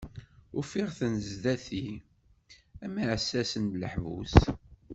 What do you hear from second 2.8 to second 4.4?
am yiɛessasen n leḥbus.